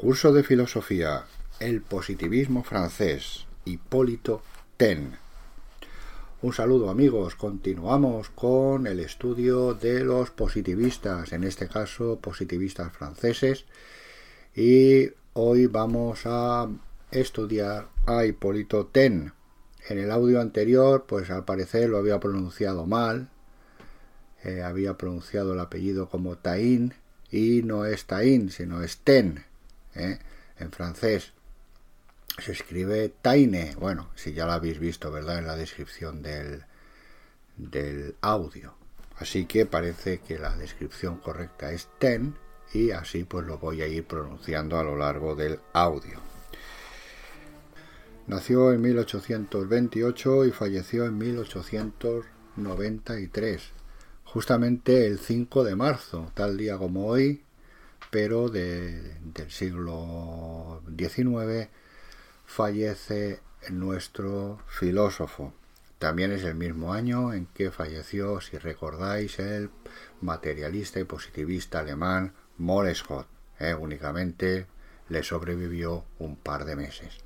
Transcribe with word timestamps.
Curso 0.00 0.32
de 0.32 0.42
Filosofía, 0.42 1.26
el 1.58 1.82
positivismo 1.82 2.64
francés, 2.64 3.44
Hipólito 3.66 4.40
Ten. 4.78 5.18
Un 6.40 6.54
saludo 6.54 6.88
amigos, 6.88 7.34
continuamos 7.34 8.30
con 8.30 8.86
el 8.86 8.98
estudio 8.98 9.74
de 9.74 10.02
los 10.02 10.30
positivistas, 10.30 11.34
en 11.34 11.44
este 11.44 11.68
caso 11.68 12.18
positivistas 12.18 12.90
franceses, 12.94 13.66
y 14.56 15.10
hoy 15.34 15.66
vamos 15.66 16.22
a 16.24 16.70
estudiar 17.10 17.88
a 18.06 18.24
Hipólito 18.24 18.86
Ten. 18.86 19.34
En 19.86 19.98
el 19.98 20.10
audio 20.12 20.40
anterior, 20.40 21.04
pues 21.06 21.28
al 21.28 21.44
parecer 21.44 21.90
lo 21.90 21.98
había 21.98 22.20
pronunciado 22.20 22.86
mal, 22.86 23.28
eh, 24.44 24.62
había 24.62 24.96
pronunciado 24.96 25.52
el 25.52 25.60
apellido 25.60 26.08
como 26.08 26.38
Tain, 26.38 26.94
y 27.30 27.60
no 27.64 27.84
es 27.84 28.06
Tain, 28.06 28.48
sino 28.48 28.82
es 28.82 28.96
Ten 28.96 29.49
¿eh? 29.94 30.18
en 30.58 30.72
francés. 30.72 31.32
Se 32.38 32.52
escribe 32.52 33.12
Taine. 33.22 33.74
Bueno, 33.76 34.10
si 34.14 34.32
ya 34.32 34.46
lo 34.46 34.52
habéis 34.52 34.78
visto, 34.78 35.10
¿verdad? 35.10 35.38
En 35.38 35.46
la 35.46 35.56
descripción 35.56 36.22
del, 36.22 36.64
del 37.56 38.14
audio. 38.20 38.74
Así 39.16 39.46
que 39.46 39.66
parece 39.66 40.20
que 40.20 40.38
la 40.38 40.56
descripción 40.56 41.18
correcta 41.18 41.72
es 41.72 41.88
ten 41.98 42.36
y 42.72 42.92
así 42.92 43.24
pues 43.24 43.44
lo 43.46 43.58
voy 43.58 43.82
a 43.82 43.86
ir 43.86 44.06
pronunciando 44.06 44.78
a 44.78 44.84
lo 44.84 44.96
largo 44.96 45.36
del 45.36 45.60
audio. 45.72 46.20
Nació 48.26 48.72
en 48.72 48.80
1828 48.80 50.46
y 50.46 50.52
falleció 50.52 51.04
en 51.04 51.18
1893, 51.18 53.62
justamente 54.24 55.06
el 55.06 55.18
5 55.18 55.64
de 55.64 55.74
marzo, 55.74 56.30
tal 56.34 56.56
día 56.56 56.78
como 56.78 57.08
hoy, 57.08 57.42
pero 58.10 58.48
del 58.48 59.50
siglo 59.50 60.82
XIX 60.96 61.68
fallece 62.46 63.40
nuestro 63.70 64.60
filósofo. 64.66 65.52
También 65.98 66.32
es 66.32 66.44
el 66.44 66.54
mismo 66.54 66.94
año 66.94 67.32
en 67.34 67.46
que 67.46 67.70
falleció, 67.70 68.40
si 68.40 68.56
recordáis, 68.56 69.38
el 69.38 69.70
materialista 70.20 70.98
y 70.98 71.04
positivista 71.04 71.80
alemán 71.80 72.32
Molescott. 72.56 73.26
¿eh? 73.58 73.74
únicamente 73.74 74.66
le 75.08 75.22
sobrevivió 75.22 76.04
un 76.18 76.36
par 76.36 76.64
de 76.64 76.76
meses. 76.76 77.18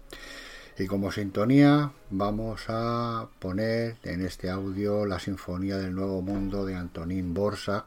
Y 0.76 0.86
como 0.86 1.12
sintonía 1.12 1.92
vamos 2.10 2.64
a 2.66 3.28
poner 3.38 3.96
en 4.02 4.26
este 4.26 4.50
audio 4.50 5.06
la 5.06 5.20
Sinfonía 5.20 5.76
del 5.78 5.94
Nuevo 5.94 6.20
Mundo 6.20 6.66
de 6.66 6.74
Antonín 6.74 7.32
Borsak, 7.32 7.84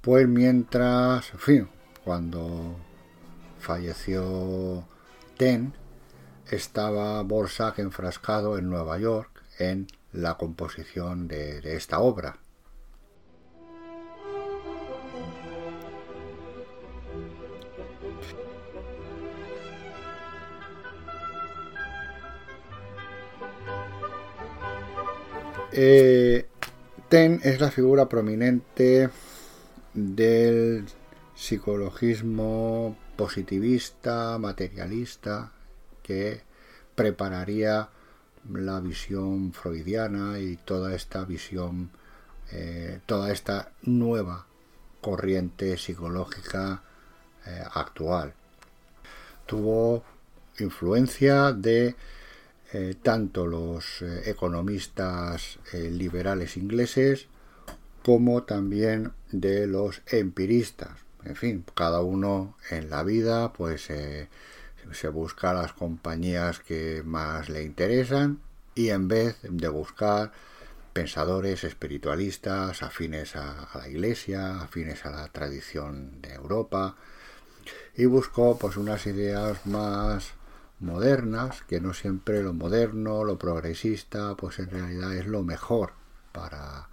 pues 0.00 0.28
mientras, 0.28 1.32
en 1.32 1.38
fin, 1.38 1.68
cuando 2.04 2.76
falleció 3.58 4.86
Ten, 5.36 5.74
estaba 6.50 7.22
Borsak 7.22 7.78
enfrascado 7.78 8.58
en 8.58 8.70
Nueva 8.70 8.98
York 8.98 9.42
en 9.58 9.86
la 10.12 10.36
composición 10.36 11.28
de, 11.28 11.60
esta 11.76 12.00
obra. 12.00 12.38
Eh, 25.72 26.48
Ten 27.08 27.40
es 27.44 27.60
la 27.60 27.70
figura 27.70 28.08
prominente 28.08 29.10
del 29.98 30.86
psicologismo 31.34 32.96
positivista, 33.16 34.38
materialista, 34.38 35.52
que 36.02 36.42
prepararía 36.94 37.88
la 38.52 38.80
visión 38.80 39.52
freudiana 39.52 40.38
y 40.38 40.56
toda 40.56 40.94
esta 40.94 41.24
visión, 41.24 41.90
eh, 42.52 43.00
toda 43.06 43.32
esta 43.32 43.72
nueva 43.82 44.46
corriente 45.00 45.76
psicológica 45.76 46.82
eh, 47.46 47.62
actual. 47.72 48.34
Tuvo 49.46 50.04
influencia 50.58 51.52
de 51.52 51.94
eh, 52.72 52.94
tanto 53.02 53.46
los 53.46 54.02
economistas 54.02 55.58
liberales 55.72 56.56
ingleses 56.56 57.28
como 58.04 58.44
también 58.44 59.12
de 59.30 59.66
los 59.66 60.02
empiristas. 60.06 60.90
En 61.24 61.36
fin, 61.36 61.64
cada 61.74 62.00
uno 62.00 62.56
en 62.70 62.90
la 62.90 63.02
vida 63.02 63.52
pues 63.52 63.90
eh, 63.90 64.28
se 64.92 65.08
busca 65.08 65.52
las 65.52 65.72
compañías 65.72 66.60
que 66.60 67.02
más 67.04 67.48
le 67.48 67.62
interesan 67.62 68.40
y 68.74 68.90
en 68.90 69.08
vez 69.08 69.38
de 69.42 69.68
buscar 69.68 70.32
pensadores 70.92 71.64
espiritualistas 71.64 72.82
afines 72.82 73.36
a, 73.36 73.68
la 73.74 73.88
Iglesia, 73.88 74.62
afines 74.62 75.04
a 75.06 75.10
la 75.10 75.28
tradición 75.28 76.20
de 76.20 76.34
Europa, 76.34 76.96
y 77.96 78.06
buscó 78.06 78.58
pues 78.58 78.76
unas 78.76 79.06
ideas 79.06 79.66
más 79.66 80.32
modernas, 80.80 81.62
que 81.62 81.80
no 81.80 81.92
siempre 81.94 82.42
lo 82.42 82.52
moderno, 82.52 83.24
lo 83.24 83.38
progresista, 83.38 84.36
pues 84.36 84.58
en 84.58 84.70
realidad 84.70 85.14
es 85.14 85.26
lo 85.26 85.42
mejor 85.42 85.92
para, 86.32 86.88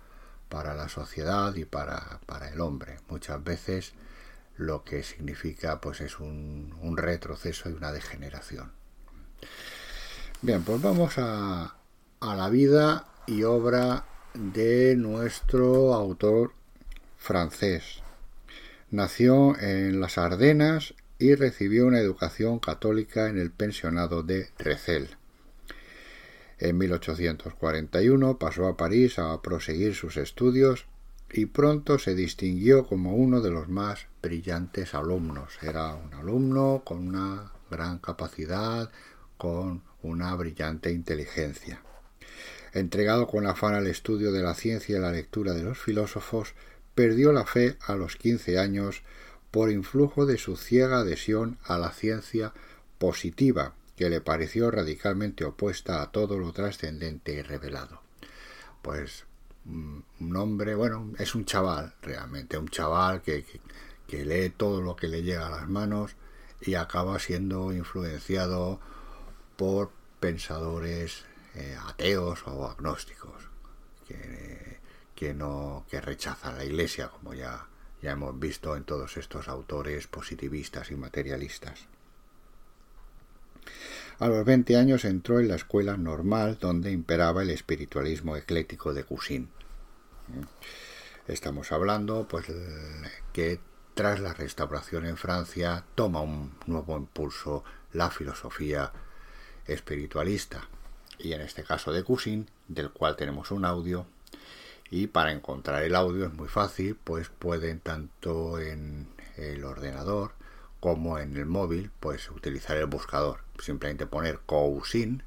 para 0.55 0.73
la 0.73 0.87
sociedad 0.87 1.53
y 1.55 1.65
para, 1.65 2.21
el 2.49 2.61
hombre. 2.61 2.99
Muchas 3.09 3.43
veces 3.43 3.91
lo 4.55 4.85
que 4.85 5.03
significa 5.03 5.81
pues 5.81 5.99
es 5.99 6.21
un, 6.21 6.73
un 6.81 6.95
retroceso 6.95 7.69
y 7.69 7.73
una 7.73 7.91
degeneración. 7.91 8.71
Bien, 10.41 10.63
pues 10.63 10.81
vamos 10.81 11.15
a, 11.17 11.75
a 12.21 12.35
la 12.35 12.47
vida 12.47 13.05
y 13.27 13.43
obra 13.43 14.05
de 14.33 14.95
nuestro 14.95 15.93
autor 15.93 16.53
francés. 17.17 18.01
Nació 18.91 19.59
en 19.59 19.99
las 19.99 20.17
Ardenas 20.17 20.93
y 21.19 21.35
recibió 21.35 21.85
una 21.85 21.99
educación 21.99 22.59
católica 22.59 23.27
en 23.27 23.39
el 23.39 23.51
pensionado 23.51 24.23
de 24.23 24.51
Recel. 24.57 25.17
En 26.57 26.77
1841 26.77 28.39
pasó 28.39 28.67
a 28.67 28.77
París 28.77 29.19
a 29.19 29.41
proseguir 29.41 29.93
sus 29.93 30.15
estudios 30.15 30.85
y 31.31 31.47
pronto 31.47 31.99
se 31.99 32.15
distinguió 32.15 32.85
como 32.87 33.15
uno 33.15 33.41
de 33.41 33.51
los 33.51 33.67
más 33.67 34.07
brillantes 34.21 34.93
alumnos. 34.93 35.57
Era 35.61 35.95
un 35.95 36.13
alumno 36.13 36.83
con 36.85 37.05
una 37.05 37.51
gran 37.69 37.99
capacidad, 37.99 38.89
con 39.37 39.83
una 40.01 40.33
brillante 40.35 40.91
inteligencia. 40.91 41.81
Entregado 42.71 43.27
con 43.27 43.47
afán 43.47 43.73
al 43.73 43.87
estudio 43.87 44.31
de 44.31 44.41
la 44.41 44.53
ciencia 44.53 44.97
y 44.97 45.01
la 45.01 45.11
lectura 45.11 45.53
de 45.53 45.63
los 45.63 45.77
filósofos, 45.77 46.53
perdió 46.93 47.33
la 47.33 47.45
fe 47.45 47.77
a 47.85 47.95
los 47.95 48.15
quince 48.15 48.59
años 48.59 49.03
por 49.51 49.71
influjo 49.71 50.25
de 50.25 50.37
su 50.37 50.55
ciega 50.55 50.99
adhesión 50.99 51.57
a 51.65 51.77
la 51.77 51.91
ciencia 51.91 52.53
positiva 52.97 53.73
que 53.95 54.09
le 54.09 54.21
pareció 54.21 54.71
radicalmente 54.71 55.45
opuesta 55.45 56.01
a 56.01 56.11
todo 56.11 56.37
lo 56.37 56.51
trascendente 56.51 57.33
y 57.33 57.41
revelado. 57.41 58.01
Pues 58.81 59.25
mm, 59.65 59.99
un 60.19 60.35
hombre, 60.37 60.75
bueno, 60.75 61.11
es 61.17 61.35
un 61.35 61.45
chaval 61.45 61.93
realmente, 62.01 62.57
un 62.57 62.67
chaval 62.67 63.21
que, 63.21 63.45
que, 64.07 64.25
lee 64.25 64.49
todo 64.49 64.81
lo 64.81 64.95
que 64.95 65.07
le 65.07 65.23
llega 65.23 65.47
a 65.47 65.51
las 65.51 65.67
manos 65.67 66.15
y 66.61 66.75
acaba 66.75 67.19
siendo 67.19 67.71
influenciado 67.73 68.79
por 69.57 69.91
pensadores 70.19 71.25
eh, 71.55 71.77
ateos 71.87 72.43
o 72.47 72.67
agnósticos 72.67 73.49
que, 74.07 74.79
que, 75.15 75.33
no 75.33 75.85
que 75.89 76.01
rechazan 76.01 76.57
la 76.57 76.65
iglesia 76.65 77.09
como 77.09 77.33
ya 77.33 77.67
ya 78.05 78.11
hemos 78.11 78.39
visto 78.39 78.75
en 78.75 78.83
todos 78.83 79.17
estos 79.17 79.47
autores 79.47 80.05
positivistas 80.05 80.91
y 80.91 80.95
materialistas. 80.95 81.87
A 84.17 84.29
los 84.29 84.45
20 84.45 84.77
años 84.77 85.03
entró 85.03 85.41
en 85.41 85.49
la 85.49 85.55
escuela 85.55 85.97
normal 85.97 86.57
donde 86.61 86.89
imperaba 86.91 87.43
el 87.43 87.49
espiritualismo 87.49 88.37
eclético 88.37 88.93
de 88.93 89.03
Cousin. 89.03 89.49
Estamos 91.27 91.73
hablando 91.73 92.25
pues 92.25 92.45
que 93.33 93.59
tras 93.93 94.21
la 94.21 94.33
restauración 94.33 95.05
en 95.05 95.17
Francia 95.17 95.83
toma 95.95 96.21
un 96.21 96.53
nuevo 96.65 96.95
impulso 96.95 97.65
la 97.91 98.09
filosofía 98.09 98.93
espiritualista 99.67 100.65
y 101.19 101.33
en 101.33 101.41
este 101.41 101.63
caso 101.63 101.91
de 101.91 102.05
Cousin, 102.05 102.49
del 102.69 102.91
cual 102.91 103.17
tenemos 103.17 103.51
un 103.51 103.65
audio 103.65 104.05
y 104.89 105.07
para 105.07 105.33
encontrar 105.33 105.83
el 105.83 105.93
audio 105.93 106.27
es 106.27 106.33
muy 106.33 106.47
fácil, 106.47 106.95
pues 107.03 107.27
pueden 107.27 107.81
tanto 107.81 108.59
en 108.59 109.09
el 109.35 109.65
ordenador 109.65 110.31
como 110.85 111.17
en 111.17 111.35
el 111.35 111.47
móvil, 111.47 111.89
pues 111.99 112.29
utilizar 112.29 112.77
el 112.77 112.85
buscador. 112.85 113.39
Simplemente 113.57 114.05
poner 114.05 114.41
Cousin 114.45 115.23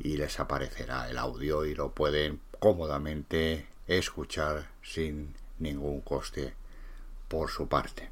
y 0.00 0.16
les 0.16 0.40
aparecerá 0.40 1.08
el 1.08 1.18
audio 1.18 1.64
y 1.64 1.72
lo 1.76 1.92
pueden 1.92 2.40
cómodamente 2.58 3.68
escuchar 3.86 4.72
sin 4.82 5.36
ningún 5.60 6.00
coste 6.00 6.54
por 7.28 7.48
su 7.48 7.68
parte. 7.68 8.10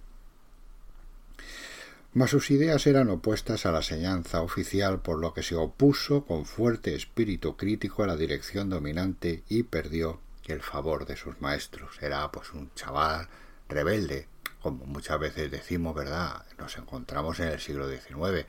Mas 2.14 2.30
sus 2.30 2.52
ideas 2.52 2.86
eran 2.86 3.10
opuestas 3.10 3.66
a 3.66 3.72
la 3.72 3.78
enseñanza 3.78 4.40
oficial, 4.40 5.00
por 5.00 5.18
lo 5.18 5.34
que 5.34 5.42
se 5.42 5.56
opuso 5.56 6.24
con 6.24 6.46
fuerte 6.46 6.94
espíritu 6.94 7.56
crítico 7.56 8.04
a 8.04 8.06
la 8.06 8.16
dirección 8.16 8.70
dominante 8.70 9.42
y 9.48 9.64
perdió 9.64 10.20
el 10.46 10.60
favor 10.60 11.04
de 11.04 11.16
sus 11.16 11.40
maestros. 11.40 12.00
Era 12.00 12.30
pues 12.30 12.52
un 12.52 12.72
chaval 12.74 13.26
rebelde, 13.68 14.28
como 14.60 14.84
muchas 14.86 15.18
veces 15.18 15.50
decimos, 15.50 15.94
¿verdad? 15.94 16.44
Nos 16.58 16.76
encontramos 16.76 17.40
en 17.40 17.48
el 17.48 17.60
siglo 17.60 17.88
XIX 17.88 18.46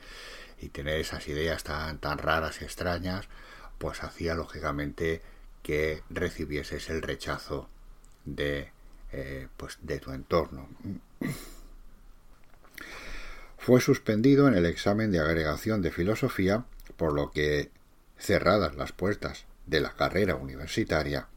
y 0.60 0.68
tener 0.68 1.00
esas 1.00 1.26
ideas 1.28 1.64
tan, 1.64 1.98
tan 1.98 2.18
raras 2.18 2.60
y 2.60 2.64
extrañas, 2.64 3.28
pues 3.78 4.02
hacía 4.02 4.34
lógicamente 4.34 5.22
que 5.62 6.02
recibieses 6.10 6.90
el 6.90 7.02
rechazo 7.02 7.68
de, 8.24 8.70
eh, 9.12 9.48
pues, 9.56 9.78
de 9.82 9.98
tu 9.98 10.12
entorno. 10.12 10.68
Fue 13.58 13.80
suspendido 13.80 14.48
en 14.48 14.54
el 14.54 14.66
examen 14.66 15.12
de 15.12 15.20
agregación 15.20 15.82
de 15.82 15.92
filosofía, 15.92 16.64
por 16.96 17.12
lo 17.12 17.30
que, 17.30 17.70
cerradas 18.18 18.74
las 18.74 18.92
puertas 18.92 19.46
de 19.66 19.80
la 19.80 19.92
carrera 19.92 20.34
universitaria, 20.34 21.28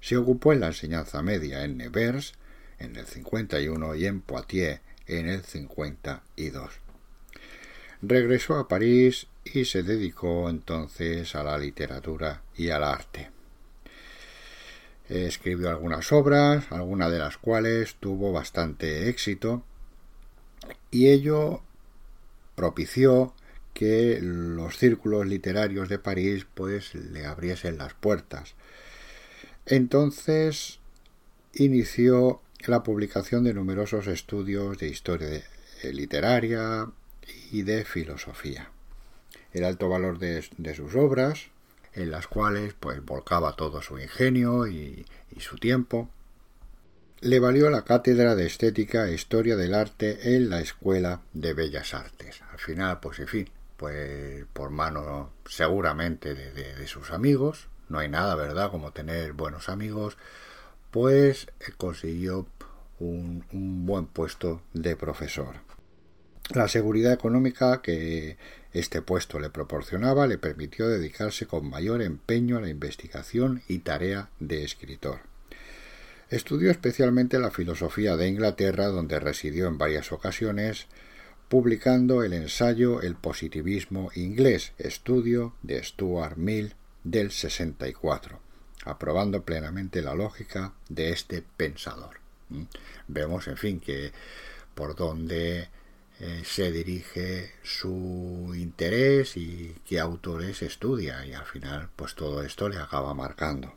se 0.00 0.16
ocupó 0.16 0.52
en 0.52 0.60
la 0.60 0.66
enseñanza 0.68 1.22
media 1.22 1.64
en 1.64 1.78
Nevers 1.78 2.34
en 2.82 2.96
el 2.96 3.06
51 3.06 3.94
y 3.94 4.06
en 4.06 4.20
Poitiers 4.20 4.80
en 5.06 5.28
el 5.28 5.42
52. 5.42 6.70
Regresó 8.02 8.58
a 8.58 8.68
París 8.68 9.26
y 9.44 9.64
se 9.64 9.82
dedicó 9.82 10.48
entonces 10.48 11.34
a 11.34 11.44
la 11.44 11.58
literatura 11.58 12.42
y 12.56 12.70
al 12.70 12.84
arte. 12.84 13.30
Escribió 15.08 15.68
algunas 15.70 16.12
obras, 16.12 16.70
algunas 16.70 17.10
de 17.10 17.18
las 17.18 17.36
cuales 17.36 17.96
tuvo 17.96 18.32
bastante 18.32 19.08
éxito, 19.08 19.62
y 20.90 21.08
ello 21.08 21.62
propició 22.54 23.34
que 23.74 24.18
los 24.20 24.76
círculos 24.76 25.26
literarios 25.26 25.88
de 25.88 25.98
París 25.98 26.46
pues 26.54 26.94
le 26.94 27.26
abriesen 27.26 27.78
las 27.78 27.94
puertas 27.94 28.54
entonces 29.66 30.80
inició 31.54 32.40
la 32.70 32.82
publicación 32.82 33.44
de 33.44 33.54
numerosos 33.54 34.06
estudios 34.06 34.78
de 34.78 34.88
historia 34.88 35.42
literaria 35.84 36.88
y 37.50 37.62
de 37.62 37.84
filosofía. 37.84 38.70
El 39.52 39.64
alto 39.64 39.88
valor 39.88 40.18
de, 40.18 40.42
sus 40.74 40.94
obras, 40.94 41.48
en 41.92 42.10
las 42.10 42.26
cuales 42.26 42.74
pues 42.78 43.04
volcaba 43.04 43.54
todo 43.56 43.82
su 43.82 43.98
ingenio 43.98 44.66
y, 44.66 45.04
y 45.30 45.40
su 45.40 45.58
tiempo, 45.58 46.08
le 47.20 47.38
valió 47.38 47.70
la 47.70 47.84
cátedra 47.84 48.34
de 48.34 48.46
estética 48.46 49.06
e 49.06 49.14
historia 49.14 49.56
del 49.56 49.74
arte 49.74 50.34
en 50.34 50.50
la 50.50 50.60
Escuela 50.60 51.20
de 51.32 51.54
Bellas 51.54 51.94
Artes. 51.94 52.42
Al 52.50 52.58
final, 52.58 52.98
pues 53.00 53.20
en 53.20 53.28
fin, 53.28 53.50
pues 53.76 54.44
por 54.52 54.70
mano 54.70 55.30
seguramente 55.44 56.34
de, 56.34 56.52
de 56.52 56.86
sus 56.86 57.10
amigos, 57.12 57.68
no 57.88 57.98
hay 57.98 58.08
nada, 58.08 58.34
¿verdad?, 58.34 58.70
como 58.70 58.92
tener 58.92 59.34
buenos 59.34 59.68
amigos, 59.68 60.16
pues 60.92 61.48
eh, 61.60 61.72
consiguió 61.76 62.46
un, 63.00 63.44
buen 63.84 64.06
puesto 64.06 64.62
de 64.74 64.94
profesor. 64.94 65.56
La 66.54 66.68
seguridad 66.68 67.12
económica 67.12 67.80
que 67.82 68.36
este 68.72 69.00
puesto 69.02 69.40
le 69.40 69.50
proporcionaba 69.50 70.26
le 70.26 70.38
permitió 70.38 70.86
dedicarse 70.88 71.46
con 71.46 71.68
mayor 71.68 72.02
empeño 72.02 72.58
a 72.58 72.60
la 72.60 72.68
investigación 72.68 73.62
y 73.68 73.78
tarea 73.80 74.28
de 74.38 74.64
escritor. 74.64 75.20
Estudió 76.28 76.70
especialmente 76.70 77.38
la 77.38 77.50
filosofía 77.50 78.16
de 78.16 78.28
Inglaterra, 78.28 78.86
donde 78.86 79.18
residió 79.18 79.68
en 79.68 79.78
varias 79.78 80.12
ocasiones, 80.12 80.86
publicando 81.48 82.22
el 82.22 82.32
ensayo 82.32 83.02
El 83.02 83.14
positivismo 83.16 84.10
inglés, 84.14 84.72
estudio 84.78 85.54
de 85.62 85.82
Stuart 85.82 86.36
Mill 86.36 86.74
del 87.04 87.30
64, 87.30 88.40
aprobando 88.84 89.42
plenamente 89.42 90.02
la 90.02 90.14
lógica 90.14 90.72
de 90.88 91.10
este 91.10 91.42
pensador. 91.56 92.20
¿Mm? 92.48 92.62
Vemos, 93.08 93.48
en 93.48 93.56
fin, 93.56 93.80
que 93.80 94.12
por 94.74 94.96
dónde 94.96 95.68
eh, 96.20 96.42
se 96.44 96.70
dirige 96.70 97.52
su 97.62 98.52
interés 98.54 99.36
y 99.36 99.74
qué 99.84 99.98
autores 99.98 100.62
estudia 100.62 101.26
y 101.26 101.32
al 101.32 101.44
final 101.44 101.88
pues 101.96 102.14
todo 102.14 102.42
esto 102.42 102.68
le 102.68 102.78
acaba 102.78 103.12
marcando. 103.14 103.72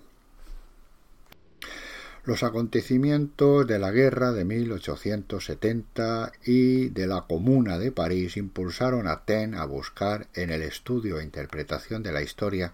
Los 2.24 2.44
acontecimientos 2.44 3.68
de 3.68 3.78
la 3.78 3.92
guerra 3.92 4.32
de 4.32 4.46
1870 4.46 6.32
y 6.44 6.90
de 6.90 7.08
la 7.08 7.22
Comuna 7.22 7.78
de 7.78 7.92
París 7.92 8.36
impulsaron 8.36 9.08
a 9.08 9.26
Taine 9.26 9.58
a 9.58 9.66
buscar 9.66 10.28
en 10.34 10.50
el 10.50 10.64
estudio 10.64 11.20
e 11.20 11.24
interpretación 11.24 12.02
de 12.02 12.12
la 12.12 12.24
historia 12.24 12.74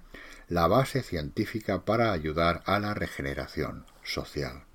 la 0.51 0.68
base 0.68 1.01
científica 1.01 1.86
para 1.86 2.12
ayudar 2.12 2.62
a 2.65 2.77
la 2.77 2.94
regeneración 2.94 3.86
social. 4.03 4.65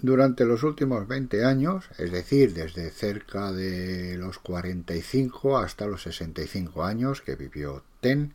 Durante 0.00 0.44
los 0.44 0.62
últimos 0.62 1.08
20 1.08 1.44
años, 1.44 1.90
es 1.98 2.12
decir, 2.12 2.54
desde 2.54 2.90
cerca 2.90 3.50
de 3.50 4.16
los 4.16 4.38
45 4.38 5.58
hasta 5.58 5.86
los 5.86 6.04
65 6.04 6.84
años 6.84 7.22
que 7.22 7.34
vivió 7.34 7.82
Ten, 8.00 8.32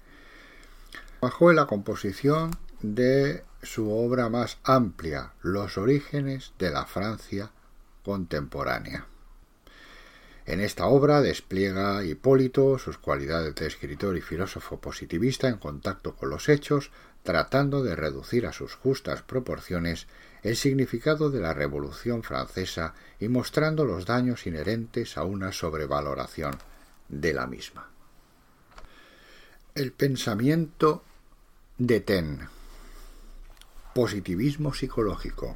trabajó 1.22 1.52
en 1.52 1.56
la 1.56 1.66
composición 1.66 2.52
de 2.82 3.46
su 3.64 3.90
obra 3.90 4.28
más 4.28 4.58
amplia, 4.66 5.32
Los 5.42 5.78
orígenes 5.78 6.52
de 6.60 6.72
la 6.72 6.86
Francia 6.86 7.52
contemporánea. 8.04 9.08
En 10.46 10.62
esta 10.62 10.86
obra 10.86 11.22
despliega 11.22 12.04
Hipólito 12.04 12.78
sus 12.78 13.00
cualidades 13.00 13.56
de 13.56 13.66
escritor 13.66 14.16
y 14.16 14.22
filósofo 14.22 14.80
positivista 14.80 15.48
en 15.48 15.58
contacto 15.58 16.16
con 16.16 16.30
los 16.30 16.50
hechos, 16.50 16.92
tratando 17.24 17.84
de 17.84 17.96
reducir 17.96 18.46
a 18.46 18.54
sus 18.54 18.76
justas 18.76 19.24
proporciones 19.24 20.06
el 20.44 20.56
significado 20.56 21.32
de 21.32 21.40
la 21.40 21.56
Revolución 21.56 22.22
francesa 22.22 22.94
y 23.20 23.28
mostrando 23.28 23.86
los 23.86 24.06
daños 24.06 24.46
inherentes 24.46 25.18
a 25.18 25.24
una 25.24 25.52
sobrevaloración 25.52 26.56
de 27.10 27.34
la 27.34 27.48
misma. 27.48 27.90
El 29.74 29.92
pensamiento 29.92 31.04
de 31.80 32.00
Ten. 32.02 32.48
Positivismo 33.96 34.76
psicológico. 34.76 35.56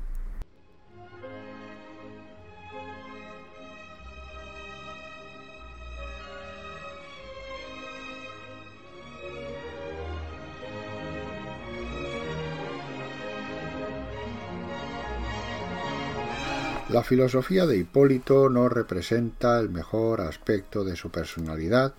La 16.90 17.04
filosofía 17.04 17.68
de 17.68 17.78
Hipólito 17.78 18.50
no 18.50 18.68
representa 18.68 19.60
el 19.60 19.70
mejor 19.70 20.22
aspecto 20.22 20.84
de 20.84 20.96
su 20.96 21.12
personalidad, 21.12 21.94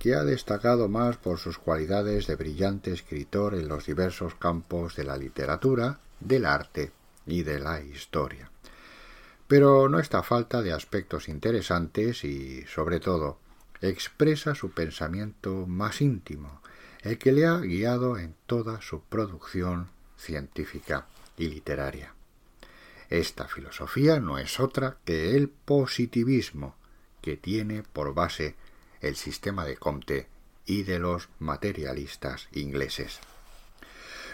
que 0.00 0.16
ha 0.16 0.24
destacado 0.24 0.88
más 0.88 1.16
por 1.16 1.38
sus 1.38 1.58
cualidades 1.58 2.26
de 2.26 2.34
brillante 2.34 2.92
escritor 2.92 3.54
en 3.54 3.68
los 3.68 3.86
diversos 3.86 4.34
campos 4.34 4.96
de 4.96 5.04
la 5.04 5.16
literatura, 5.16 6.00
del 6.18 6.44
arte 6.44 6.90
y 7.24 7.44
de 7.44 7.60
la 7.60 7.82
historia. 7.82 8.50
Pero 9.46 9.88
no 9.88 10.00
está 10.00 10.24
falta 10.24 10.60
de 10.60 10.72
aspectos 10.72 11.28
interesantes 11.28 12.24
y, 12.24 12.64
sobre 12.66 12.98
todo, 12.98 13.38
expresa 13.80 14.56
su 14.56 14.72
pensamiento 14.72 15.68
más 15.68 16.00
íntimo, 16.00 16.62
el 17.02 17.16
que 17.16 17.30
le 17.30 17.46
ha 17.46 17.58
guiado 17.58 18.18
en 18.18 18.34
toda 18.46 18.80
su 18.80 19.02
producción 19.02 19.90
científica 20.16 21.06
y 21.36 21.46
literaria. 21.46 22.12
Esta 23.12 23.46
filosofía 23.46 24.20
no 24.20 24.38
es 24.38 24.58
otra 24.58 24.96
que 25.04 25.36
el 25.36 25.50
positivismo, 25.50 26.76
que 27.20 27.36
tiene 27.36 27.82
por 27.82 28.14
base 28.14 28.54
el 29.02 29.16
sistema 29.16 29.66
de 29.66 29.76
Comte 29.76 30.28
y 30.64 30.84
de 30.84 30.98
los 30.98 31.28
materialistas 31.38 32.48
ingleses. 32.52 33.18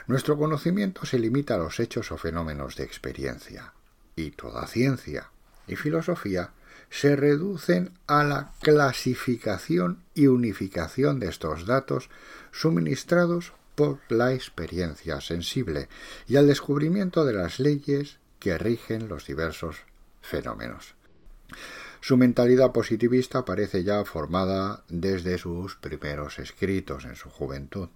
Nuestro 0.06 0.38
conocimiento 0.38 1.06
se 1.06 1.18
limita 1.18 1.56
a 1.56 1.58
los 1.58 1.80
hechos 1.80 2.12
o 2.12 2.18
fenómenos 2.18 2.76
de 2.76 2.85
experiencia, 2.85 3.73
y 4.14 4.30
toda 4.30 4.64
ciencia 4.68 5.32
y 5.66 5.75
filosofía 5.75 6.52
se 6.88 7.16
reducen 7.16 7.99
a 8.06 8.23
la 8.23 8.52
clasificación 8.61 10.04
y 10.14 10.28
unificación 10.28 11.18
de 11.18 11.26
estos 11.26 11.66
datos 11.66 12.11
suministrados 12.52 13.54
por 13.75 13.99
la 14.08 14.35
experiencia 14.35 15.20
sensible 15.20 15.88
y 16.28 16.37
al 16.37 16.47
descubrimiento 16.47 17.25
de 17.25 17.32
las 17.32 17.58
leyes 17.58 18.20
que 18.38 18.59
rigen 18.59 19.09
los 19.09 19.26
diversos 19.26 19.76
fenómenos. 20.21 20.95
Su 22.00 22.16
mentalidad 22.16 22.73
positivista 22.73 23.45
parece 23.45 23.83
ya 23.83 24.04
formada 24.04 24.85
desde 24.88 25.38
sus 25.38 25.76
primeros 25.76 26.38
escritos 26.38 27.04
en 27.04 27.16
su 27.16 27.28
juventud. 27.28 27.88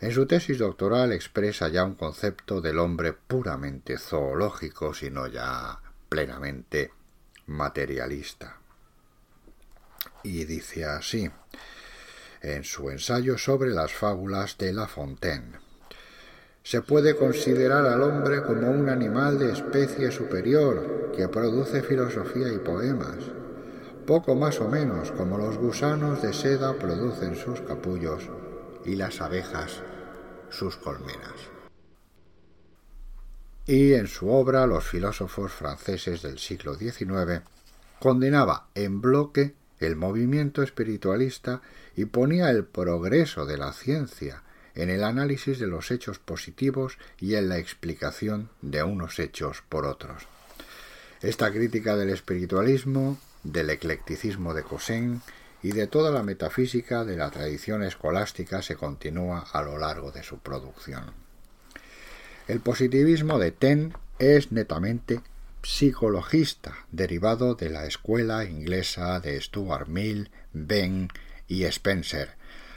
En 0.00 0.12
su 0.12 0.26
tesis 0.26 0.58
doctoral 0.58 1.12
expresa 1.12 1.68
ya 1.68 1.84
un 1.84 1.94
concepto 1.94 2.60
del 2.60 2.78
hombre 2.78 3.12
puramente 3.12 3.98
zoológico, 3.98 4.94
sino 4.94 5.26
ya 5.26 5.80
plenamente 6.08 6.92
materialista. 7.46 8.60
Y 10.22 10.44
dice 10.44 10.84
así, 10.84 11.30
en 12.40 12.64
su 12.64 12.90
ensayo 12.90 13.36
sobre 13.38 13.70
las 13.70 13.92
fábulas 13.92 14.56
de 14.58 14.72
La 14.72 14.86
Fontaine. 14.86 15.63
Se 16.64 16.80
puede 16.80 17.14
considerar 17.14 17.86
al 17.86 18.02
hombre 18.02 18.42
como 18.42 18.70
un 18.70 18.88
animal 18.88 19.38
de 19.38 19.52
especie 19.52 20.10
superior 20.10 21.12
que 21.14 21.28
produce 21.28 21.82
filosofía 21.82 22.50
y 22.50 22.58
poemas, 22.58 23.18
poco 24.06 24.34
más 24.34 24.60
o 24.60 24.68
menos 24.68 25.12
como 25.12 25.36
los 25.36 25.58
gusanos 25.58 26.22
de 26.22 26.32
seda 26.32 26.72
producen 26.78 27.36
sus 27.36 27.60
capullos 27.60 28.30
y 28.86 28.96
las 28.96 29.20
abejas 29.20 29.82
sus 30.48 30.76
colmenas. 30.76 31.34
Y 33.66 33.92
en 33.92 34.06
su 34.06 34.30
obra 34.30 34.66
Los 34.66 34.84
filósofos 34.84 35.52
franceses 35.52 36.22
del 36.22 36.38
siglo 36.38 36.76
XIX 36.76 37.42
condenaba 37.98 38.68
en 38.74 39.02
bloque 39.02 39.54
el 39.80 39.96
movimiento 39.96 40.62
espiritualista 40.62 41.60
y 41.94 42.06
ponía 42.06 42.50
el 42.50 42.64
progreso 42.64 43.44
de 43.44 43.58
la 43.58 43.72
ciencia 43.74 44.42
en 44.74 44.90
el 44.90 45.04
análisis 45.04 45.58
de 45.58 45.66
los 45.66 45.90
hechos 45.90 46.18
positivos 46.18 46.98
y 47.20 47.34
en 47.34 47.48
la 47.48 47.58
explicación 47.58 48.50
de 48.62 48.82
unos 48.82 49.18
hechos 49.18 49.62
por 49.68 49.86
otros. 49.86 50.26
Esta 51.22 51.50
crítica 51.50 51.96
del 51.96 52.10
espiritualismo, 52.10 53.18
del 53.42 53.70
eclecticismo 53.70 54.54
de 54.54 54.62
Cousin 54.62 55.22
y 55.62 55.72
de 55.72 55.86
toda 55.86 56.10
la 56.10 56.22
metafísica 56.22 57.04
de 57.04 57.16
la 57.16 57.30
tradición 57.30 57.82
escolástica 57.82 58.62
se 58.62 58.76
continúa 58.76 59.46
a 59.52 59.62
lo 59.62 59.78
largo 59.78 60.12
de 60.12 60.22
su 60.22 60.38
producción. 60.38 61.12
El 62.46 62.60
positivismo 62.60 63.38
de 63.38 63.52
Ten 63.52 63.94
es 64.18 64.52
netamente 64.52 65.22
psicologista, 65.62 66.76
derivado 66.92 67.54
de 67.54 67.70
la 67.70 67.86
escuela 67.86 68.44
inglesa 68.44 69.18
de 69.20 69.40
Stuart 69.40 69.88
Mill, 69.88 70.30
Ben 70.52 71.08
y 71.48 71.64
Spencer, 71.64 72.36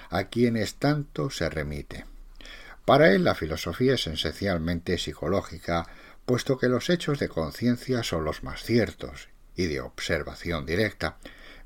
a 0.09 0.25
quienes 0.25 0.75
tanto 0.75 1.29
se 1.29 1.49
remite. 1.49 2.05
Para 2.85 3.11
él 3.11 3.23
la 3.23 3.35
filosofía 3.35 3.95
es 3.95 4.07
esencialmente 4.07 4.97
psicológica, 4.97 5.87
puesto 6.25 6.57
que 6.57 6.69
los 6.69 6.89
hechos 6.89 7.19
de 7.19 7.29
conciencia 7.29 8.03
son 8.03 8.23
los 8.23 8.43
más 8.43 8.63
ciertos 8.63 9.29
y 9.55 9.65
de 9.65 9.81
observación 9.81 10.65
directa, 10.65 11.17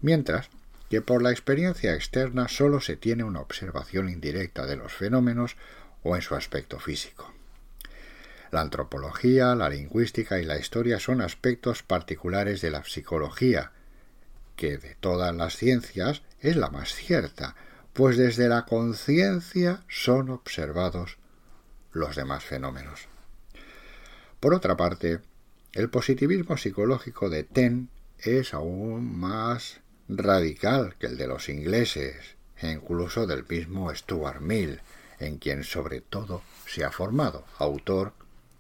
mientras 0.02 0.50
que 0.90 1.02
por 1.02 1.22
la 1.22 1.32
experiencia 1.32 1.94
externa 1.94 2.48
sólo 2.48 2.82
se 2.82 2.98
tiene 2.98 3.24
una 3.24 3.40
observación 3.40 4.10
indirecta 4.10 4.66
de 4.66 4.76
los 4.76 4.92
fenómenos 4.92 5.56
o 6.04 6.16
en 6.16 6.22
su 6.22 6.36
aspecto 6.36 6.80
físico. 6.80 7.34
La 8.52 8.62
antropología, 8.62 9.56
la 9.56 9.70
lingüística 9.70 10.40
y 10.40 10.44
la 10.44 10.58
historia 10.58 11.00
son 11.00 11.22
aspectos 11.22 11.84
particulares 11.84 12.60
de 12.60 12.72
la 12.72 12.84
psicología, 12.84 13.72
que 14.58 14.78
de 14.78 14.96
todas 14.96 15.34
las 15.34 15.56
ciencias 15.56 16.24
es 16.42 16.58
la 16.58 16.70
más 16.70 16.94
cierta, 16.94 17.56
pues 17.94 18.18
desde 18.18 18.48
la 18.48 18.66
conciencia 18.66 19.84
son 19.88 20.30
observados 20.30 21.18
los 21.92 22.16
demás 22.16 22.44
fenómenos. 22.44 23.08
Por 24.40 24.54
otra 24.54 24.78
parte, 24.78 25.20
el 25.74 25.90
positivismo 25.90 26.58
psicológico 26.58 27.30
de 27.30 27.44
Ten 27.44 27.90
es 28.18 28.54
aún 28.54 29.20
más 29.20 29.82
radical 30.08 30.96
que 31.00 31.08
el 31.08 31.18
de 31.18 31.28
los 31.28 31.50
ingleses 31.50 32.36
e 32.58 32.72
incluso 32.72 33.26
del 33.26 33.46
mismo 33.48 33.94
Stuart 33.94 34.42
Mill, 34.42 34.82
en 35.20 35.38
quien 35.38 35.64
sobre 35.64 36.02
todo 36.02 36.44
se 36.66 36.84
ha 36.84 36.92
formado, 36.92 37.46
autor 37.58 38.14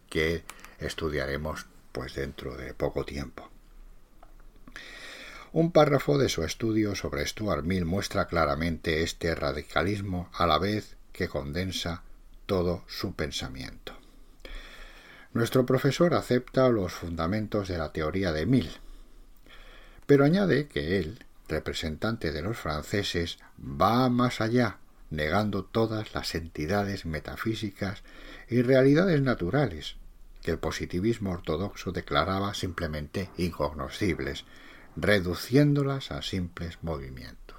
que 0.09 0.43
estudiaremos 0.79 1.65
pues 1.91 2.15
dentro 2.15 2.55
de 2.55 2.73
poco 2.73 3.05
tiempo. 3.05 3.50
Un 5.53 5.73
párrafo 5.73 6.17
de 6.17 6.29
su 6.29 6.43
estudio 6.43 6.95
sobre 6.95 7.27
Stuart 7.27 7.65
Mill 7.65 7.83
muestra 7.83 8.27
claramente 8.27 9.03
este 9.03 9.35
radicalismo 9.35 10.29
a 10.31 10.47
la 10.47 10.57
vez 10.57 10.95
que 11.11 11.27
condensa 11.27 12.03
todo 12.45 12.85
su 12.87 13.15
pensamiento. 13.15 13.97
Nuestro 15.33 15.65
profesor 15.65 16.13
acepta 16.13 16.69
los 16.69 16.93
fundamentos 16.93 17.67
de 17.67 17.77
la 17.77 17.91
teoría 17.91 18.31
de 18.31 18.45
Mill, 18.45 18.69
pero 20.05 20.23
añade 20.23 20.69
que 20.69 20.99
él, 20.99 21.25
representante 21.49 22.31
de 22.31 22.41
los 22.41 22.57
franceses, 22.57 23.37
va 23.59 24.07
más 24.09 24.39
allá, 24.39 24.77
negando 25.09 25.65
todas 25.65 26.13
las 26.13 26.33
entidades 26.33 27.05
metafísicas 27.05 28.03
y 28.47 28.61
realidades 28.61 29.21
naturales 29.21 29.97
que 30.41 30.51
el 30.51 30.59
positivismo 30.59 31.31
ortodoxo 31.31 31.91
declaraba 31.91 32.53
simplemente 32.53 33.29
incognoscibles, 33.37 34.45
reduciéndolas 34.95 36.11
a 36.11 36.21
simples 36.21 36.77
movimientos. 36.81 37.57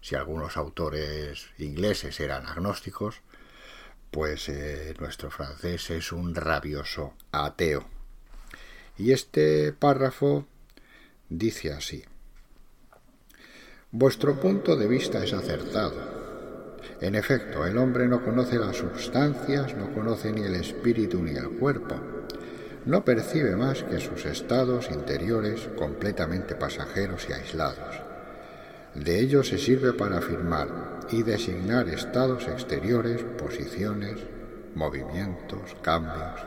Si 0.00 0.14
algunos 0.14 0.56
autores 0.56 1.46
ingleses 1.58 2.20
eran 2.20 2.46
agnósticos, 2.46 3.22
pues 4.10 4.48
eh, 4.48 4.94
nuestro 5.00 5.30
francés 5.30 5.90
es 5.90 6.12
un 6.12 6.34
rabioso 6.34 7.14
ateo. 7.32 7.86
Y 8.98 9.12
este 9.12 9.72
párrafo 9.72 10.46
dice 11.28 11.72
así. 11.72 12.04
Vuestro 13.90 14.40
punto 14.40 14.76
de 14.76 14.86
vista 14.86 15.24
es 15.24 15.32
acertado. 15.32 16.76
En 17.00 17.14
efecto, 17.14 17.66
el 17.66 17.76
hombre 17.78 18.06
no 18.08 18.24
conoce 18.24 18.58
las 18.58 18.76
sustancias, 18.76 19.74
no 19.74 19.92
conoce 19.92 20.32
ni 20.32 20.42
el 20.42 20.54
espíritu 20.54 21.22
ni 21.22 21.32
el 21.32 21.50
cuerpo 21.50 22.15
no 22.86 23.04
percibe 23.04 23.56
más 23.56 23.82
que 23.82 23.98
sus 23.98 24.24
estados 24.26 24.88
interiores 24.90 25.68
completamente 25.76 26.54
pasajeros 26.54 27.26
y 27.28 27.32
aislados. 27.32 28.00
De 28.94 29.20
ello 29.20 29.42
se 29.42 29.58
sirve 29.58 29.92
para 29.92 30.18
afirmar 30.18 31.00
y 31.10 31.24
designar 31.24 31.88
estados 31.88 32.46
exteriores, 32.46 33.24
posiciones, 33.36 34.14
movimientos, 34.74 35.76
cambios. 35.82 36.40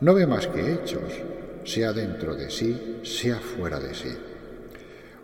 No 0.00 0.14
ve 0.14 0.26
más 0.28 0.46
que 0.46 0.74
hechos, 0.74 1.12
sea 1.64 1.92
dentro 1.92 2.36
de 2.36 2.48
sí, 2.48 3.00
sea 3.02 3.38
fuera 3.38 3.80
de 3.80 3.94
sí. 3.94 4.16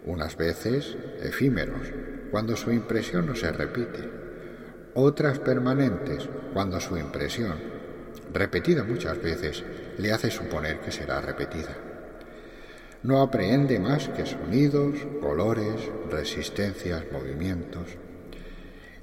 Unas 0.04 0.37
veces 0.37 0.96
efímeros, 1.22 1.92
cuando 2.30 2.56
su 2.56 2.72
impresión 2.72 3.26
no 3.26 3.37
se 3.37 3.52
repite, 3.52 4.10
otras 4.94 5.38
permanentes, 5.38 6.28
cuando 6.52 6.80
su 6.80 6.96
impresión, 6.96 7.77
repetida 8.32 8.85
muchas 8.85 9.20
veces, 9.23 9.64
le 9.99 10.12
hace 10.12 10.30
suponer 10.30 10.80
que 10.80 10.92
será 10.92 11.20
repetida. 11.20 11.76
No 13.02 13.23
aprehende 13.23 13.78
más 13.78 14.08
que 14.08 14.26
sonidos, 14.26 14.94
colores, 15.20 15.90
resistencias, 16.11 17.04
movimientos. 17.12 17.97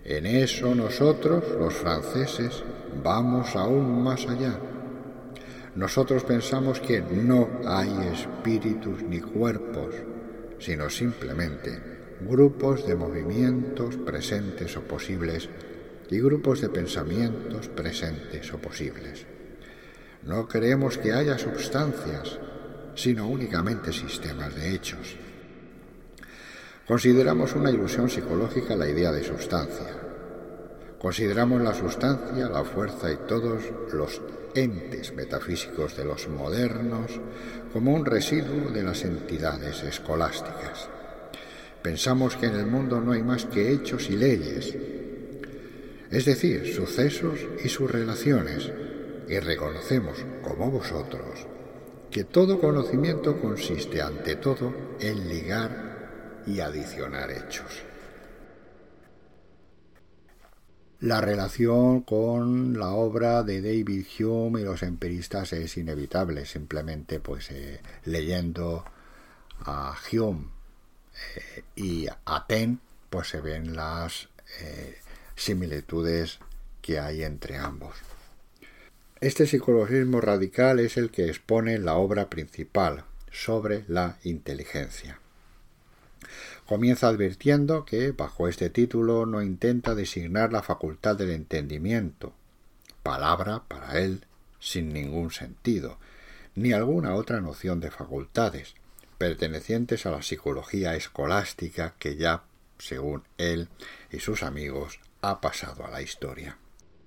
En 0.03 0.25
eso 0.25 0.75
nosotros, 0.75 1.43
los 1.57 1.73
franceses, 1.73 2.63
vamos 3.03 3.55
aún 3.55 4.03
más 4.03 4.27
allá. 4.27 4.59
Nosotros 5.75 6.23
pensamos 6.23 6.79
que 6.79 7.01
no 7.01 7.49
hay 7.65 7.89
espíritus 8.13 9.01
ni 9.03 9.19
cuerpos, 9.19 9.95
sino 10.59 10.89
simplemente 10.89 11.95
grupos 12.21 12.85
de 12.87 12.95
movimientos 12.95 13.97
presentes 13.97 14.77
o 14.77 14.81
posibles 14.81 15.49
y 16.09 16.19
grupos 16.19 16.61
de 16.61 16.69
pensamientos 16.69 17.67
presentes 17.69 18.51
o 18.53 18.57
posibles. 18.57 19.25
No 20.23 20.47
creemos 20.47 20.97
que 20.97 21.13
haya 21.13 21.37
sustancias, 21.37 22.39
sino 22.95 23.27
únicamente 23.27 23.93
sistemas 23.93 24.55
de 24.55 24.73
hechos. 24.73 25.17
Consideramos 26.87 27.53
una 27.53 27.71
ilusión 27.71 28.09
psicológica 28.09 28.75
la 28.75 28.89
idea 28.89 29.11
de 29.11 29.23
sustancia. 29.23 29.97
Consideramos 30.99 31.61
la 31.61 31.73
sustancia, 31.73 32.47
la 32.47 32.63
fuerza 32.63 33.11
y 33.11 33.17
todos 33.27 33.63
los 33.93 34.21
entes 34.55 35.13
metafísicos 35.13 35.97
de 35.97 36.05
los 36.05 36.27
modernos 36.27 37.19
como 37.73 37.93
un 37.93 38.05
residuo 38.05 38.71
de 38.71 38.83
las 38.83 39.03
entidades 39.03 39.83
escolásticas. 39.83 40.89
Pensamos 41.81 42.35
que 42.35 42.47
en 42.47 42.55
el 42.55 42.65
mundo 42.65 43.01
no 43.01 43.11
hay 43.11 43.21
más 43.21 43.45
que 43.45 43.71
hechos 43.71 44.09
y 44.09 44.15
leyes, 44.15 44.75
es 46.11 46.25
decir, 46.25 46.73
sucesos 46.73 47.39
y 47.63 47.69
sus 47.69 47.91
relaciones, 47.91 48.71
y 49.27 49.39
reconocemos, 49.39 50.23
como 50.43 50.69
vosotros, 50.69 51.47
que 52.11 52.23
todo 52.23 52.59
conocimiento 52.59 53.41
consiste 53.41 54.01
ante 54.01 54.35
todo 54.35 54.73
en 54.99 55.27
ligar 55.27 56.43
y 56.47 56.59
adicionar 56.59 57.31
hechos. 57.31 57.83
La 61.01 61.19
relación 61.21 62.01
con 62.01 62.79
la 62.79 62.91
obra 62.91 63.43
de 63.43 63.61
David 63.61 64.05
Hume 64.19 64.61
y 64.61 64.63
los 64.63 64.81
empiristas 64.81 65.53
es 65.53 65.77
inevitable, 65.77 66.45
simplemente 66.45 67.19
pues 67.19 67.51
eh, 67.51 67.81
leyendo 68.05 68.85
a 69.59 69.95
Hume 70.11 70.47
eh, 71.35 71.63
y 71.75 72.07
a 72.07 72.45
Ten 72.47 72.79
pues 73.09 73.27
se 73.29 73.41
ven 73.41 73.75
las 73.75 74.29
eh, 74.61 74.97
similitudes 75.35 76.39
que 76.81 76.99
hay 76.99 77.23
entre 77.23 77.57
ambos. 77.57 77.95
Este 79.21 79.47
psicologismo 79.47 80.21
radical 80.21 80.79
es 80.79 80.97
el 80.97 81.09
que 81.09 81.27
expone 81.27 81.79
la 81.79 81.95
obra 81.95 82.29
principal 82.29 83.05
sobre 83.31 83.85
la 83.87 84.17
inteligencia. 84.23 85.19
Comienza 86.65 87.07
advirtiendo 87.07 87.85
que, 87.85 88.11
bajo 88.11 88.47
este 88.47 88.69
título, 88.69 89.25
no 89.25 89.41
intenta 89.41 89.93
designar 89.95 90.51
la 90.51 90.63
facultad 90.63 91.15
del 91.15 91.31
entendimiento, 91.31 92.33
palabra 93.03 93.63
para 93.67 93.99
él 93.99 94.25
sin 94.59 94.91
ningún 94.91 95.31
sentido, 95.31 95.99
ni 96.55 96.73
alguna 96.73 97.13
otra 97.13 97.39
noción 97.39 97.79
de 97.79 97.91
facultades, 97.91 98.73
pertenecientes 99.17 100.05
a 100.05 100.11
la 100.11 100.23
psicología 100.23 100.95
escolástica 100.95 101.93
que 101.99 102.15
ya, 102.15 102.43
según 102.79 103.23
él 103.37 103.69
y 104.11 104.19
sus 104.19 104.41
amigos, 104.41 104.99
ha 105.29 105.41
pasado 105.41 105.85
a 105.85 105.91
la 105.91 106.01
historia. 106.01 106.57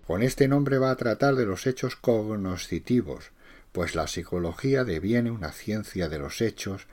Con 0.07 0.23
este 0.23 0.49
nombre 0.49 0.79
va 0.79 0.91
a 0.91 0.97
tratar 0.97 1.37
de 1.37 1.47
los 1.47 1.67
hechos 1.67 1.97
cognoscitivos, 1.97 3.31
pues 3.73 3.95
la 3.95 4.07
psicología 4.07 4.85
deviene 4.85 5.31
una 5.31 5.53
ciencia 5.53 6.09
de 6.09 6.19
los 6.19 6.41
hechos, 6.41 6.87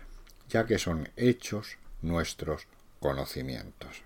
ya 0.50 0.65
que 0.65 0.77
son 0.77 1.10
hechos 1.15 1.77
nuestros 2.01 2.67
conocimientos. 3.00 4.03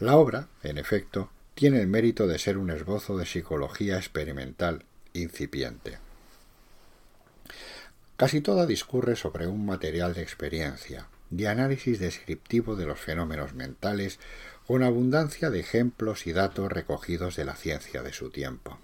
La 0.00 0.16
obra, 0.16 0.48
en 0.62 0.78
efecto, 0.78 1.30
tiene 1.54 1.80
el 1.80 1.86
mérito 1.86 2.26
de 2.26 2.38
ser 2.38 2.58
un 2.58 2.70
esbozo 2.70 3.16
de 3.16 3.26
psicología 3.26 3.96
experimental 3.96 4.84
incipiente. 5.12 5.98
Casi 8.16 8.40
toda 8.40 8.66
discurre 8.66 9.14
sobre 9.14 9.46
un 9.46 9.64
material 9.66 10.14
de 10.14 10.22
experiencia, 10.22 11.08
de 11.30 11.48
análisis 11.48 11.98
descriptivo 11.98 12.76
de 12.76 12.86
los 12.86 12.98
fenómenos 12.98 13.54
mentales, 13.54 14.18
con 14.66 14.82
abundancia 14.82 15.50
de 15.50 15.60
ejemplos 15.60 16.26
y 16.26 16.32
datos 16.32 16.72
recogidos 16.72 17.36
de 17.36 17.44
la 17.44 17.54
ciencia 17.54 18.02
de 18.02 18.12
su 18.12 18.30
tiempo. 18.30 18.78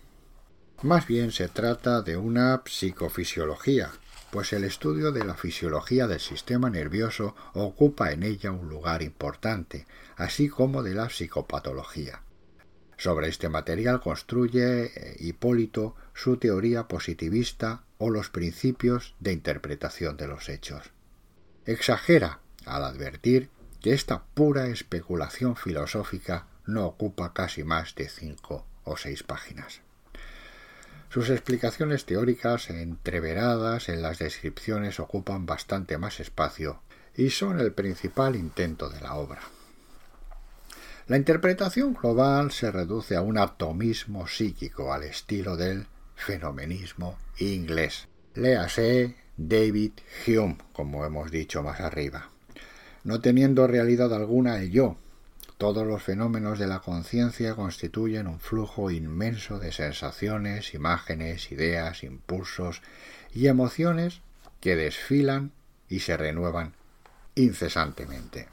Más 0.83 1.07
bien 1.07 1.33
se 1.33 1.49
trata 1.49 2.03
de 2.03 2.17
una 2.17 2.63
psicofisiología, 2.65 3.91
pues 4.31 4.53
el 4.53 4.65
estudio 4.65 5.13
de 5.13 5.25
la 5.25 5.35
fisiología 5.35 6.07
del 6.07 6.21
sistema 6.21 6.71
nervioso 6.71 7.35
ocupa 7.55 8.13
en 8.13 8.23
ella 8.23 8.53
un 8.53 8.69
lugar 8.69 9.03
importante, 9.03 9.87
así 10.17 10.49
como 10.49 10.83
de 10.83 10.95
la 10.95 11.09
psicopatología. 11.09 12.23
Sobre 12.97 13.29
este 13.29 13.49
material 13.49 14.01
construye 14.01 14.85
eh, 14.85 15.17
Hipólito 15.19 15.97
su 16.15 16.37
teoría 16.37 16.87
positivista 16.87 17.85
o 17.97 18.11
los 18.11 18.29
principios 18.29 19.15
de 19.21 19.33
interpretación 19.33 20.17
de 20.17 20.29
los 20.29 20.49
hechos. 20.49 20.91
Exagera 21.65 22.41
al 22.67 22.85
advertir 22.85 23.49
que 23.81 23.93
esta 23.93 24.23
pura 24.35 24.67
especulación 24.67 25.57
filosófica 25.57 26.47
no 26.67 26.87
ocupa 26.87 27.33
casi 27.33 27.65
más 27.65 27.95
de 27.95 28.09
cinco 28.09 28.67
o 28.85 28.97
seis 28.97 29.23
páginas. 29.23 29.81
Sus 31.09 31.28
explicaciones 31.28 32.04
teóricas 32.04 32.71
entreveradas 32.71 33.89
en 33.89 34.02
las 34.02 34.19
descripciones 34.19 35.00
ocupan 35.00 35.45
bastante 35.45 35.99
más 35.99 36.21
espacio 36.21 36.83
y 37.17 37.31
son 37.31 37.59
el 37.59 37.73
principal 37.73 38.37
intento 38.37 38.89
de 38.89 39.00
la 39.00 39.15
obra. 39.15 39.41
La 41.09 41.17
interpretación 41.17 41.95
global 41.95 42.52
se 42.52 42.71
reduce 42.71 43.17
a 43.17 43.23
un 43.23 43.39
atomismo 43.39 44.28
psíquico 44.28 44.93
al 44.93 45.02
estilo 45.02 45.57
del 45.57 45.89
fenomenismo 46.15 47.19
inglés. 47.39 48.07
Léase 48.35 49.17
David 49.37 49.93
Hume, 50.25 50.59
como 50.73 51.04
hemos 51.04 51.33
dicho 51.33 51.65
más 51.65 51.81
arriba. 51.81 52.31
No 53.04 53.21
teniendo 53.21 53.67
realidad 53.67 54.13
alguna 54.15 54.58
el 54.58 54.71
yo, 54.71 54.97
todos 55.60 55.86
los 55.86 56.02
fenómenos 56.02 56.58
de 56.58 56.67
la 56.67 56.80
conciencia 56.80 57.54
constituyen 57.54 58.26
un 58.26 58.41
flujo 58.41 58.91
inmenso 58.91 59.58
de 59.58 59.73
sensaciones, 59.73 60.73
imágenes, 60.73 61.52
ideas, 61.52 62.02
impulsos 62.02 62.80
y 63.34 63.47
emociones 63.47 64.21
que 64.60 64.75
desfilan 64.75 65.52
y 65.89 66.00
se 66.00 66.17
renuevan 66.17 66.73
incesantemente. 67.34 68.49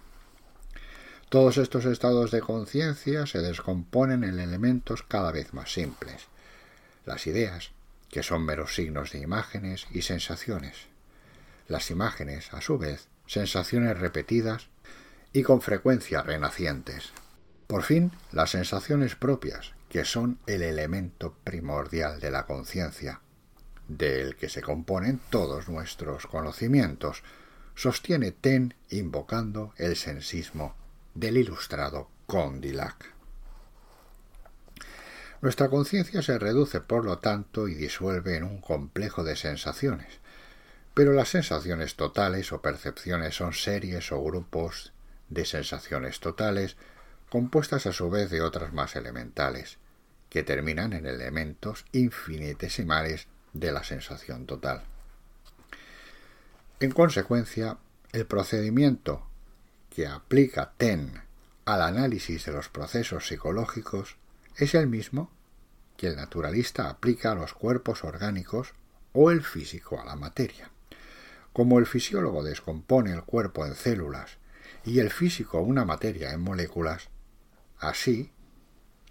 Todos 1.30 1.58
estos 1.58 1.86
estados 1.86 2.32
de 2.32 2.42
conciencia 2.42 3.26
se 3.26 3.40
descomponen 3.40 4.24
en 4.24 4.40
elementos 4.40 5.04
cada 5.04 5.32
vez 5.32 5.54
más 5.54 5.72
simples. 5.74 6.28
Las 7.06 7.28
ideas, 7.28 7.72
que 8.10 8.24
son 8.24 8.46
meros 8.46 8.76
signos 8.76 9.12
de 9.12 9.20
imágenes 9.20 9.88
y 9.92 10.02
sensaciones. 10.02 10.88
Las 11.68 11.92
imágenes, 11.92 12.54
a 12.54 12.62
su 12.62 12.78
vez, 12.78 13.08
sensaciones 13.28 14.00
repetidas 14.00 14.70
y 15.34 15.44
con 15.44 15.62
frecuencia 15.62 16.24
renacientes. 16.24 17.12
Por 17.68 17.84
fin, 17.84 18.12
las 18.32 18.52
sensaciones 18.52 19.16
propias, 19.16 19.74
que 19.90 20.06
son 20.06 20.40
el 20.48 20.64
elemento 20.64 21.36
primordial 21.44 22.20
de 22.20 22.32
la 22.32 22.46
conciencia, 22.46 23.22
del 23.88 24.36
que 24.36 24.50
se 24.50 24.62
componen 24.62 25.20
todos 25.30 25.70
nuestros 25.70 26.28
conocimientos, 26.28 27.24
sostiene 27.76 28.32
Ten 28.32 28.74
invocando 28.90 29.74
el 29.78 29.96
sensismo 29.96 30.76
del 31.14 31.38
ilustrado 31.38 32.10
Condillac. 32.26 33.14
Nuestra 35.42 35.70
conciencia 35.70 36.22
se 36.22 36.40
reduce, 36.40 36.82
por 36.82 37.06
lo 37.06 37.20
tanto, 37.20 37.68
y 37.68 37.76
disuelve 37.76 38.38
en 38.38 38.44
un 38.44 38.60
complejo 38.60 39.24
de 39.24 39.36
sensaciones, 39.36 40.20
pero 40.98 41.14
las 41.14 41.30
sensaciones 41.30 41.96
totales 41.96 42.52
o 42.52 42.64
percepciones 42.64 43.36
son 43.36 43.54
series 43.54 44.12
o 44.12 44.20
grupos 44.24 44.94
de 45.30 45.46
sensaciones 45.46 46.20
totales, 46.20 46.76
compuestas 47.30 47.86
a 47.86 47.94
su 47.94 48.10
vez 48.10 48.32
de 48.32 48.42
otras 48.42 48.74
más 48.74 48.96
elementales, 48.96 49.78
que 50.32 50.42
terminan 50.42 50.94
en 50.94 51.06
elementos 51.06 51.86
infinitesimales 51.92 53.28
de 53.54 53.72
la 53.72 53.84
sensación 53.84 54.48
total. 54.48 54.86
En 56.80 56.90
consecuencia, 56.90 57.78
el 58.12 58.26
procedimiento 58.26 59.28
que 59.92 60.08
aplica 60.08 60.74
TEN 60.78 61.22
al 61.66 61.84
análisis 61.84 62.44
de 62.48 62.54
los 62.54 62.70
procesos 62.70 63.28
psicológicos 63.28 64.18
es 64.56 64.74
el 64.74 64.88
mismo 64.88 65.30
que 65.96 66.08
el 66.08 66.16
naturalista 66.16 66.90
aplica 66.90 67.34
a 67.34 67.36
los 67.36 67.54
cuerpos 67.54 68.04
orgánicos 68.04 68.74
o 69.14 69.30
el 69.30 69.44
físico 69.44 70.02
a 70.02 70.04
la 70.04 70.16
materia. 70.16 70.72
Como 71.58 71.80
el 71.80 71.88
fisiólogo 71.88 72.44
descompone 72.44 73.12
el 73.12 73.24
cuerpo 73.24 73.66
en 73.66 73.74
células 73.74 74.38
y 74.86 75.00
el 75.00 75.10
físico 75.10 75.60
una 75.60 75.86
materia 75.86 76.32
en 76.32 76.40
moléculas, 76.40 77.10
así 77.80 78.30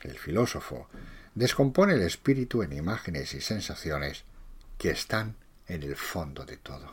el 0.04 0.16
filósofo 0.16 0.88
descompone 1.34 1.94
el 1.94 2.02
espíritu 2.02 2.62
en 2.62 2.72
imágenes 2.72 3.34
y 3.34 3.40
sensaciones 3.40 4.22
que 4.78 4.90
están 4.90 5.34
en 5.66 5.82
el 5.82 5.96
fondo 5.96 6.44
de 6.44 6.56
todo. 6.56 6.88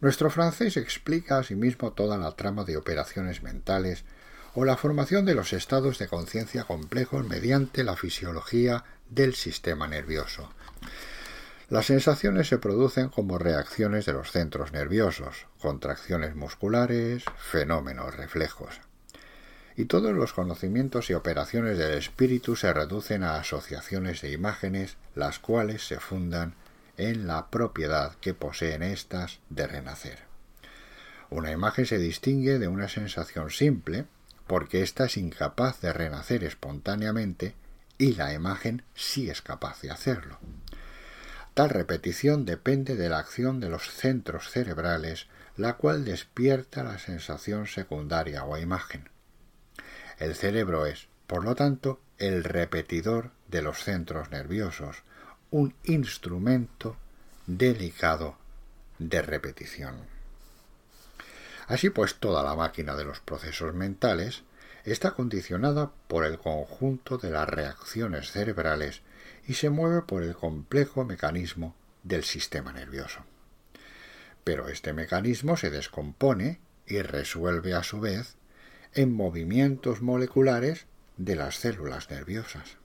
Nuestro 0.00 0.30
francés 0.30 0.78
explica 0.78 1.36
asimismo 1.36 1.92
toda 1.92 2.16
la 2.16 2.34
trama 2.36 2.64
de 2.64 2.78
operaciones 2.78 3.42
mentales 3.42 4.04
o 4.54 4.64
la 4.64 4.78
formación 4.78 5.26
de 5.26 5.34
los 5.34 5.52
estados 5.52 5.98
de 5.98 6.08
conciencia 6.08 6.64
complejos 6.64 7.26
mediante 7.28 7.84
la 7.84 7.94
fisiología 7.94 8.84
del 9.10 9.34
sistema 9.34 9.86
nervioso. 9.86 10.48
Las 11.74 11.86
sensaciones 11.86 12.46
se 12.46 12.58
producen 12.58 13.08
como 13.08 13.36
reacciones 13.36 14.06
de 14.06 14.12
los 14.12 14.30
centros 14.30 14.72
nerviosos, 14.72 15.48
contracciones 15.58 16.36
musculares, 16.36 17.24
fenómenos 17.36 18.16
reflejos. 18.16 18.80
Y 19.74 19.86
todos 19.86 20.12
los 20.12 20.32
conocimientos 20.32 21.10
y 21.10 21.14
operaciones 21.14 21.76
del 21.76 21.94
espíritu 21.94 22.54
se 22.54 22.72
reducen 22.72 23.24
a 23.24 23.40
asociaciones 23.40 24.22
de 24.22 24.30
imágenes, 24.30 24.98
las 25.16 25.40
cuales 25.40 25.84
se 25.84 25.98
fundan 25.98 26.54
en 26.96 27.26
la 27.26 27.50
propiedad 27.50 28.14
que 28.20 28.34
poseen 28.34 28.84
éstas 28.84 29.40
de 29.50 29.66
renacer. 29.66 30.20
Una 31.28 31.50
imagen 31.50 31.86
se 31.86 31.98
distingue 31.98 32.60
de 32.60 32.68
una 32.68 32.86
sensación 32.88 33.50
simple 33.50 34.04
porque 34.46 34.84
ésta 34.84 35.06
es 35.06 35.16
incapaz 35.16 35.80
de 35.80 35.92
renacer 35.92 36.44
espontáneamente 36.44 37.56
y 37.98 38.14
la 38.14 38.32
imagen 38.32 38.84
sí 38.94 39.28
es 39.28 39.42
capaz 39.42 39.80
de 39.82 39.90
hacerlo. 39.90 40.38
Tal 41.54 41.70
repetición 41.70 42.44
depende 42.44 42.96
de 42.96 43.08
la 43.08 43.18
acción 43.18 43.60
de 43.60 43.68
los 43.68 43.88
centros 43.88 44.50
cerebrales, 44.50 45.28
la 45.56 45.76
cual 45.76 46.04
despierta 46.04 46.82
la 46.82 46.98
sensación 46.98 47.68
secundaria 47.68 48.44
o 48.44 48.58
imagen. 48.58 49.08
El 50.18 50.34
cerebro 50.34 50.84
es, 50.84 51.06
por 51.28 51.44
lo 51.44 51.54
tanto, 51.54 52.00
el 52.18 52.42
repetidor 52.42 53.30
de 53.48 53.62
los 53.62 53.84
centros 53.84 54.30
nerviosos, 54.30 55.04
un 55.52 55.74
instrumento 55.84 56.96
delicado 57.46 58.36
de 58.98 59.22
repetición. 59.22 59.94
Así 61.68 61.90
pues, 61.90 62.16
toda 62.16 62.42
la 62.42 62.56
máquina 62.56 62.96
de 62.96 63.04
los 63.04 63.20
procesos 63.20 63.74
mentales 63.74 64.42
está 64.84 65.12
condicionada 65.12 65.92
por 66.08 66.24
el 66.24 66.38
conjunto 66.38 67.16
de 67.16 67.30
las 67.30 67.48
reacciones 67.48 68.32
cerebrales 68.32 69.02
y 69.46 69.54
se 69.54 69.70
mueve 69.70 70.02
por 70.02 70.22
el 70.22 70.34
complejo 70.34 71.04
mecanismo 71.04 71.74
del 72.02 72.24
sistema 72.24 72.72
nervioso. 72.72 73.24
Pero 74.44 74.68
este 74.68 74.92
mecanismo 74.92 75.56
se 75.56 75.70
descompone 75.70 76.60
y 76.86 77.00
resuelve 77.02 77.74
a 77.74 77.82
su 77.82 78.00
vez 78.00 78.36
en 78.92 79.12
movimientos 79.12 80.02
moleculares 80.02 80.86
de 81.16 81.36
las 81.36 81.56
células 81.56 82.10
nerviosas. 82.10 82.76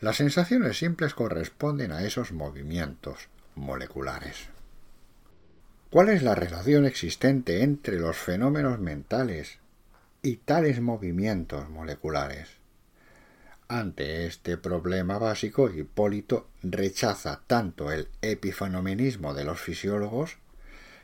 Las 0.00 0.16
sensaciones 0.16 0.78
simples 0.78 1.14
corresponden 1.14 1.92
a 1.92 2.04
esos 2.04 2.32
movimientos 2.32 3.28
moleculares. 3.54 4.48
¿Cuál 5.90 6.10
es 6.10 6.22
la 6.22 6.34
relación 6.34 6.84
existente 6.84 7.62
entre 7.62 7.98
los 7.98 8.16
fenómenos 8.16 8.78
mentales 8.78 9.58
y 10.22 10.36
tales 10.36 10.80
movimientos 10.80 11.70
moleculares? 11.70 12.55
Ante 13.68 14.26
este 14.26 14.56
problema 14.56 15.18
básico, 15.18 15.68
Hipólito 15.68 16.48
rechaza 16.62 17.40
tanto 17.48 17.90
el 17.90 18.08
epifenomenismo 18.22 19.34
de 19.34 19.44
los 19.44 19.60
fisiólogos, 19.60 20.38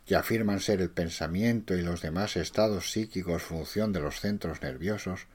que 0.06 0.14
afirman 0.14 0.60
ser 0.60 0.80
el 0.80 0.90
pensamiento 0.90 1.74
y 1.74 1.82
los 1.82 2.02
demás 2.02 2.36
estados 2.36 2.92
psíquicos 2.92 3.42
función 3.42 3.92
de 3.92 3.98
los 3.98 4.20
centros 4.20 4.62
nerviosos, 4.62 5.26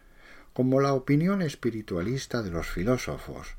como 0.54 0.80
la 0.80 0.94
opinión 0.94 1.42
espiritualista 1.42 2.42
de 2.44 2.52
los 2.52 2.68
filósofos, 2.68 3.56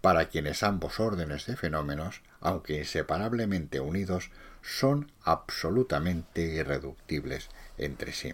para 0.00 0.28
quienes 0.28 0.62
ambos 0.62 1.00
órdenes 1.00 1.44
de 1.46 1.56
fenómenos, 1.56 2.22
aunque 2.40 2.78
inseparablemente 2.78 3.80
unidos, 3.80 4.30
son 4.62 5.10
absolutamente 5.24 6.42
irreductibles 6.42 7.48
entre 7.78 8.12
sí. 8.12 8.32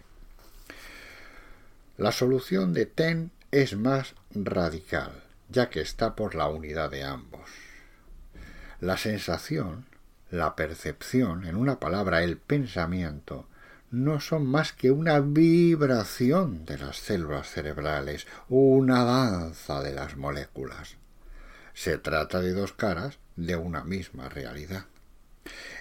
La 1.97 2.13
solución 2.13 2.75
de 2.75 2.87
Ten 2.87 3.31
es 3.55 3.77
más 3.77 4.17
radical, 4.35 5.13
ya 5.49 5.71
que 5.71 5.81
está 5.81 6.17
por 6.17 6.35
la 6.35 6.49
unidad 6.49 6.91
de 6.91 7.05
ambos. 7.05 7.49
La 8.81 8.97
sensación, 8.97 9.87
la 10.29 10.57
percepción, 10.57 11.47
en 11.47 11.55
una 11.55 11.79
palabra, 11.79 12.25
el 12.25 12.37
pensamiento, 12.37 13.47
no 13.93 14.19
son 14.19 14.45
más 14.45 14.73
que 14.73 14.91
una 14.91 15.21
vibración 15.21 16.65
de 16.65 16.79
las 16.79 16.97
células 16.97 17.49
cerebrales, 17.49 18.27
una 18.49 19.05
danza 19.05 19.81
de 19.83 19.93
las 19.93 20.17
moléculas. 20.17 20.97
Se 21.75 21.97
trata 21.99 22.41
de 22.41 22.55
dos 22.55 22.73
caras 22.73 23.21
de 23.37 23.55
una 23.55 23.85
misma 23.85 24.29
realidad. 24.29 24.87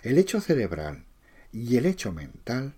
El 0.03 0.19
hecho 0.19 0.41
cerebral 0.41 1.05
y 1.51 1.77
el 1.77 1.87
hecho 1.87 2.11
mental 2.11 2.75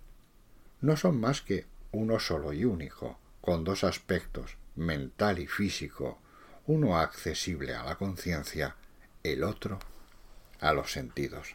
no 0.80 0.96
son 0.96 1.20
más 1.20 1.42
que 1.42 1.66
uno 1.92 2.18
solo 2.18 2.54
y 2.54 2.64
único, 2.64 3.18
con 3.46 3.62
dos 3.62 3.84
aspectos, 3.84 4.56
mental 4.74 5.38
y 5.38 5.46
físico, 5.46 6.18
uno 6.66 6.98
accesible 6.98 7.76
a 7.76 7.84
la 7.84 7.94
conciencia, 7.94 8.74
el 9.22 9.44
otro 9.44 9.78
a 10.58 10.72
los 10.72 10.90
sentidos. 10.90 11.54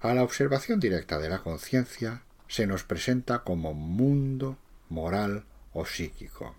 A 0.00 0.12
la 0.12 0.24
observación 0.24 0.80
directa 0.80 1.20
de 1.20 1.28
la 1.28 1.38
conciencia 1.38 2.24
se 2.48 2.66
nos 2.66 2.82
presenta 2.82 3.44
como 3.44 3.74
mundo 3.74 4.58
moral 4.88 5.44
o 5.72 5.86
psíquico. 5.86 6.56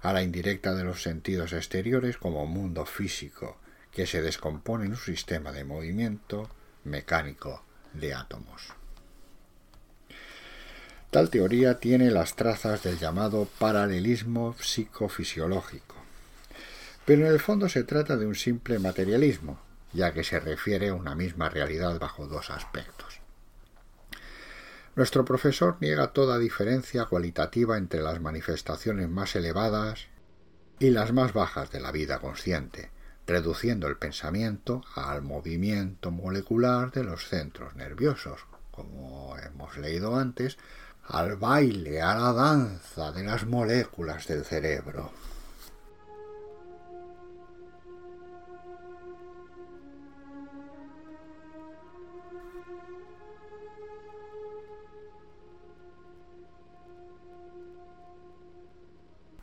A 0.00 0.14
la 0.14 0.22
indirecta 0.22 0.74
de 0.74 0.84
los 0.84 1.02
sentidos 1.02 1.52
exteriores 1.52 2.16
como 2.16 2.46
mundo 2.46 2.86
físico, 2.86 3.58
que 3.92 4.06
se 4.06 4.22
descompone 4.22 4.86
en 4.86 4.92
un 4.92 4.96
sistema 4.96 5.52
de 5.52 5.64
movimiento 5.64 6.48
mecánico 6.84 7.62
de 7.92 8.14
átomos. 8.14 8.77
Tal 11.10 11.30
teoría 11.30 11.78
tiene 11.78 12.10
las 12.10 12.36
trazas 12.36 12.82
del 12.82 12.98
llamado 12.98 13.48
paralelismo 13.58 14.54
psicofisiológico, 14.60 15.94
pero 17.06 17.26
en 17.26 17.32
el 17.32 17.40
fondo 17.40 17.70
se 17.70 17.82
trata 17.82 18.18
de 18.18 18.26
un 18.26 18.34
simple 18.34 18.78
materialismo, 18.78 19.58
ya 19.94 20.12
que 20.12 20.22
se 20.22 20.38
refiere 20.38 20.90
a 20.90 20.94
una 20.94 21.14
misma 21.14 21.48
realidad 21.48 21.98
bajo 21.98 22.26
dos 22.26 22.50
aspectos. 22.50 23.20
Nuestro 24.96 25.24
profesor 25.24 25.78
niega 25.80 26.08
toda 26.08 26.38
diferencia 26.38 27.06
cualitativa 27.06 27.78
entre 27.78 28.02
las 28.02 28.20
manifestaciones 28.20 29.08
más 29.08 29.34
elevadas 29.34 30.08
y 30.78 30.90
las 30.90 31.14
más 31.14 31.32
bajas 31.32 31.70
de 31.70 31.80
la 31.80 31.90
vida 31.90 32.18
consciente, 32.18 32.90
reduciendo 33.26 33.86
el 33.86 33.96
pensamiento 33.96 34.82
al 34.94 35.22
movimiento 35.22 36.10
molecular 36.10 36.90
de 36.90 37.04
los 37.04 37.26
centros 37.28 37.76
nerviosos, 37.76 38.40
como 38.70 39.36
hemos 39.38 39.78
leído 39.78 40.16
antes, 40.16 40.58
al 41.08 41.36
baile, 41.36 42.02
a 42.02 42.14
la 42.14 42.32
danza 42.32 43.12
de 43.12 43.24
las 43.24 43.46
moléculas 43.46 44.26
del 44.26 44.44
cerebro. 44.44 45.10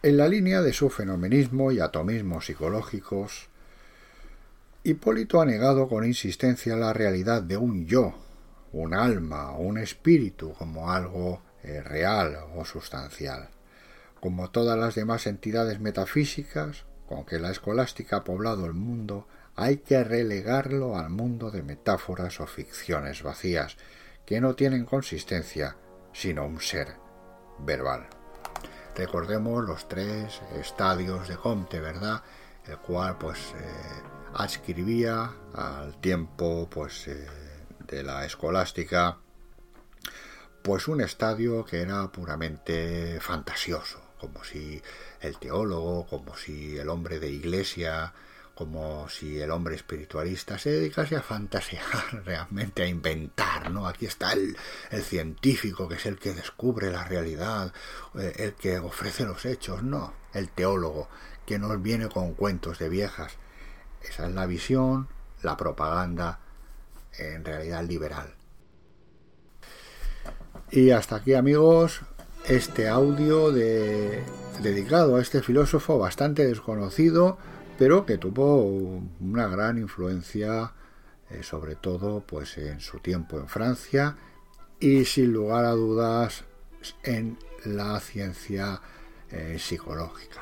En 0.04 0.18
la 0.18 0.28
línea 0.28 0.62
de 0.62 0.72
su 0.72 0.92
fenomenismo 0.92 1.72
y 1.72 1.80
atomismo 1.80 2.40
psicológicos, 2.40 3.50
Hipólito 4.84 5.42
ha 5.42 5.46
negado 5.48 5.88
con 5.88 6.06
insistencia 6.06 6.76
la 6.76 6.94
realidad 6.94 7.42
de 7.42 7.58
un 7.58 7.88
yo, 7.88 8.14
un 8.72 8.94
alma 8.94 9.58
un 9.58 9.80
espíritu 9.80 10.54
como 10.54 10.92
algo 10.92 11.42
eh, 11.66 11.82
real 11.82 12.38
o 12.56 12.64
sustancial. 12.64 13.50
Como 14.20 14.52
todas 14.52 14.78
las 14.78 14.94
demás 14.94 15.26
entidades 15.26 15.80
metafísicas, 15.80 16.86
con 17.08 17.26
que 17.26 17.40
la 17.40 17.50
escolástica 17.50 18.18
ha 18.18 18.24
poblado 18.24 18.68
el 18.68 18.74
mundo, 18.74 19.28
hay 19.56 19.78
que 19.78 20.04
relegarlo 20.04 20.96
al 20.96 21.10
mundo 21.10 21.50
de 21.50 21.64
metáforas 21.64 22.40
o 22.40 22.46
ficciones 22.46 23.24
vacías, 23.24 23.78
que 24.28 24.42
no 24.42 24.54
tienen 24.54 24.86
consistencia, 24.86 25.76
sino 26.14 26.46
un 26.46 26.62
ser 26.62 26.98
verbal. 27.58 28.08
Recordemos 28.96 29.66
los 29.66 29.88
tres 29.88 30.42
estadios 30.60 31.28
de 31.28 31.36
Comte, 31.36 31.80
¿verdad? 31.80 32.22
El 32.68 32.78
cual, 32.78 33.18
pues, 33.18 33.40
eh, 33.58 34.02
adscribía 34.36 35.32
al 35.54 36.00
tiempo, 36.00 36.68
pues, 36.70 37.08
eh, 37.08 37.28
de 37.88 38.04
la 38.04 38.24
escolástica 38.24 39.18
pues 40.66 40.88
un 40.88 41.00
estadio 41.00 41.64
que 41.64 41.82
era 41.82 42.08
puramente 42.08 43.20
fantasioso, 43.22 44.02
como 44.20 44.44
si 44.44 44.82
el 45.22 45.38
teólogo, 45.38 46.08
como 46.08 46.36
si 46.36 46.76
el 46.76 46.90
hombre 46.90 47.20
de 47.20 47.30
iglesia, 47.30 48.14
como 48.56 49.08
si 49.08 49.40
el 49.40 49.52
hombre 49.52 49.76
espiritualista 49.76 50.58
se 50.58 50.72
dedicase 50.72 51.16
a 51.18 51.22
fantasear, 51.22 52.24
realmente 52.26 52.82
a 52.82 52.88
inventar, 52.88 53.70
¿no? 53.70 53.88
Aquí 53.88 54.08
está 54.08 54.34
el, 54.34 54.58
el, 54.90 55.04
científico, 55.04 55.88
que 55.88 55.96
es 55.96 56.08
el 56.08 56.18
que 56.18 56.34
descubre 56.34 56.90
la 56.90 57.04
realidad, 57.04 57.72
eh, 58.16 58.34
el 58.38 58.54
que 58.56 58.80
ofrece 58.80 59.24
los 59.24 59.46
hechos, 59.46 59.84
no, 59.84 60.16
el 60.34 60.50
teólogo, 60.50 61.10
que 61.46 61.60
nos 61.60 61.80
viene 61.80 62.10
con 62.10 62.34
cuentos 62.34 62.80
de 62.80 62.90
viejas. 62.90 63.34
Esa 64.02 64.26
es 64.26 64.34
la 64.34 64.48
visión, 64.48 65.10
la 65.44 65.58
propaganda, 65.58 66.40
en 67.20 67.46
realidad 67.46 67.84
liberal. 67.84 68.34
Y 70.76 70.92
hasta 70.92 71.16
aquí 71.16 71.34
amigos, 71.36 72.02
este 72.50 72.90
audio 72.90 73.50
de, 73.50 74.22
dedicado 74.62 75.16
a 75.16 75.22
este 75.22 75.42
filósofo 75.42 75.98
bastante 75.98 76.46
desconocido, 76.46 77.38
pero 77.80 78.06
que 78.06 78.18
tuvo 78.18 79.02
una 79.22 79.48
gran 79.48 79.78
influencia, 79.78 80.74
eh, 81.30 81.44
sobre 81.44 81.76
todo 81.76 82.26
pues 82.28 82.58
en 82.58 82.82
su 82.82 83.00
tiempo 83.00 83.40
en 83.40 83.48
Francia 83.48 84.18
y 84.78 85.06
sin 85.06 85.32
lugar 85.32 85.64
a 85.64 85.72
dudas 85.72 86.44
en 87.04 87.38
la 87.64 87.98
ciencia 88.02 88.82
eh, 89.32 89.56
psicológica. 89.58 90.42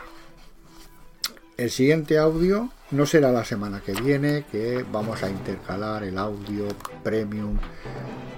El 1.56 1.70
siguiente 1.70 2.18
audio 2.18 2.70
no 2.90 3.06
será 3.06 3.32
la 3.32 3.46
semana 3.46 3.80
que 3.80 3.94
viene, 3.94 4.44
que 4.52 4.84
vamos 4.92 5.22
a 5.22 5.30
intercalar 5.30 6.04
el 6.04 6.18
audio 6.18 6.68
premium 7.04 7.60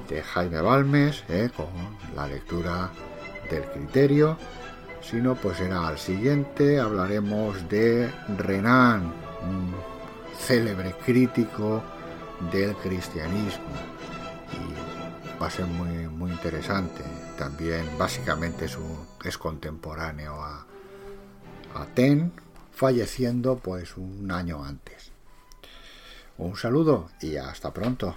de 0.10 0.21
Jaime 0.21 0.60
Balmes, 0.60 1.23
eh, 1.30 1.49
con 1.56 1.67
la 2.13 2.28
lectura 2.28 2.91
del 3.49 3.63
criterio, 3.63 4.38
sino 5.01 5.36
pues 5.36 5.58
será 5.58 5.88
al 5.88 5.97
siguiente, 5.97 6.78
hablaremos 6.78 7.69
de 7.69 8.12
Renan, 8.38 9.13
un 9.43 9.73
célebre 10.38 10.93
crítico 11.06 11.82
del 12.51 12.75
cristianismo. 12.75 13.69
Y 14.51 15.41
va 15.41 15.47
a 15.47 15.51
ser 15.51 15.67
muy, 15.67 16.10
muy 16.10 16.32
interesante. 16.32 17.01
También 17.38 17.86
básicamente 17.97 18.65
es, 18.65 18.75
un, 18.75 19.08
es 19.23 19.38
contemporáneo 19.38 20.34
a, 20.34 20.65
a 21.75 21.86
Ten, 21.93 22.34
falleciendo 22.76 23.58
pues 23.58 23.98
un 23.98 24.32
año 24.32 24.64
antes. 24.64 25.12
Un 26.38 26.58
saludo 26.58 27.10
y 27.22 27.38
hasta 27.38 27.74
pronto. 27.74 28.16